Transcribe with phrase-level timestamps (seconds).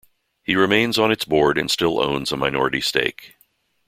[0.41, 3.35] He remains on its board and still owns a minority stake.